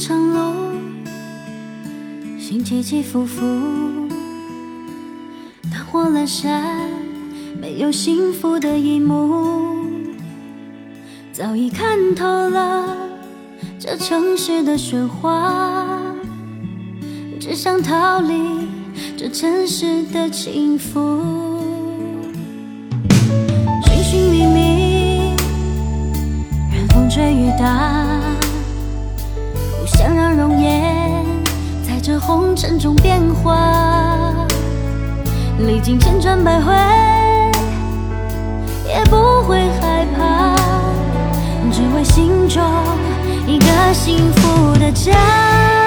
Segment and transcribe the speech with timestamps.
[0.00, 0.54] 长路，
[2.38, 3.42] 心起起伏伏，
[5.70, 6.88] 灯火阑珊，
[7.60, 9.84] 没有幸福的一幕。
[11.34, 12.96] 早已看透了
[13.78, 16.00] 这城市的喧哗，
[17.38, 18.66] 只想逃离
[19.18, 21.60] 这城市的轻浮。
[23.84, 25.36] 寻寻觅觅，
[26.72, 27.99] 任风吹雨打，
[32.30, 34.46] 红尘中变化。
[35.66, 36.72] 历经千转百回，
[38.86, 40.54] 也不会害怕。
[41.72, 42.62] 只为心中
[43.48, 45.79] 一个幸福的家。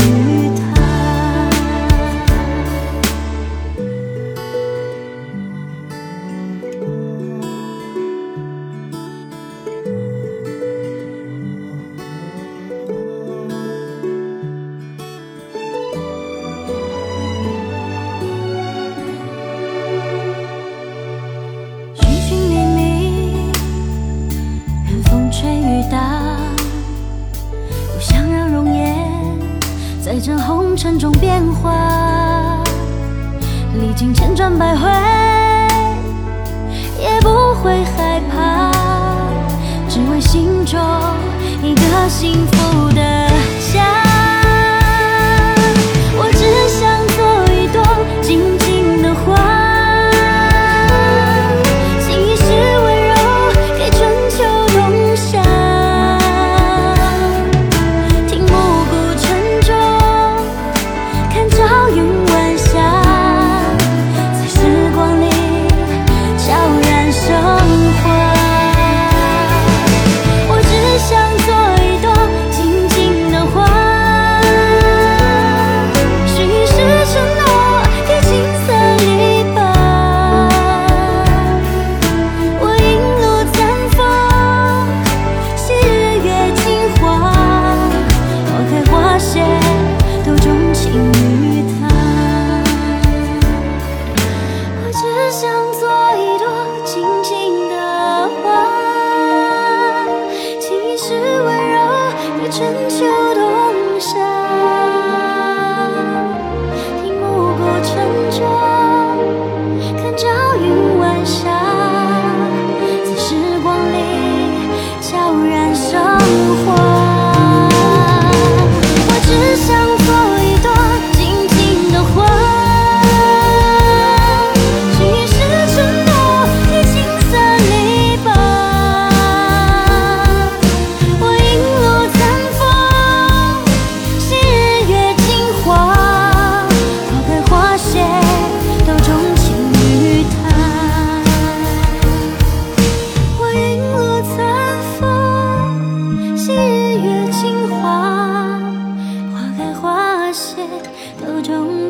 [0.00, 0.31] you
[30.30, 32.62] 红尘中变化。
[33.80, 34.88] 历经千转百回，
[37.00, 38.70] 也不会害怕，
[39.88, 40.78] 只为心中
[41.62, 42.61] 一个幸福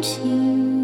[0.00, 0.79] 情。